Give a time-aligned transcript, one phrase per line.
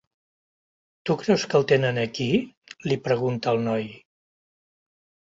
[1.09, 2.27] Tu creus que el tenen aquí?
[2.85, 3.85] —li pregunta el noi.